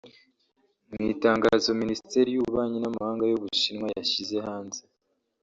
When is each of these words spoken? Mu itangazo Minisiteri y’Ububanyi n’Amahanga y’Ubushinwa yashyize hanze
Mu 0.91 1.01
itangazo 1.13 1.69
Minisiteri 1.81 2.29
y’Ububanyi 2.31 2.77
n’Amahanga 2.79 3.23
y’Ubushinwa 3.27 3.87
yashyize 3.97 4.37
hanze 4.47 4.81